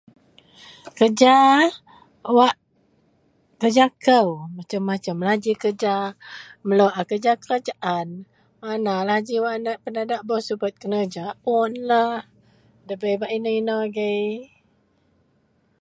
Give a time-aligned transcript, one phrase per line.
[0.97, 1.35] kerja
[2.37, 2.55] wak
[3.61, 4.27] kerja kou,
[4.57, 5.95] macam-macamlah ji kereja,
[6.67, 8.07] melou a kereja kerajaan,
[8.61, 10.47] manalah ji wak penadak bos
[10.81, 11.25] kenereja
[11.59, 12.11] unlah
[12.87, 14.23] dabei inou-inou agei